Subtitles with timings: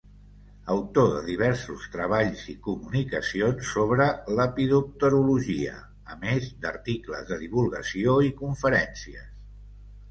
[0.75, 4.09] Autor de diversos treballs i comunicacions sobre
[4.41, 5.77] lepidopterologia,
[6.15, 9.33] a més d'articles de divulgació i conferències.